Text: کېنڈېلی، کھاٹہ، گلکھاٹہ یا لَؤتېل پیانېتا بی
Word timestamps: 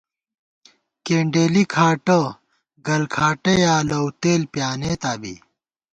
کېنڈېلی، 1.05 1.63
کھاٹہ، 1.73 2.19
گلکھاٹہ 2.87 3.53
یا 3.63 3.75
لَؤتېل 3.89 4.41
پیانېتا 4.53 5.11
بی 5.21 5.35